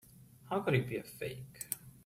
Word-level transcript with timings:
How 0.49 0.61
could 0.61 0.73
he 0.73 0.81
be 0.81 0.97
a 0.97 1.03
fake? 1.03 1.67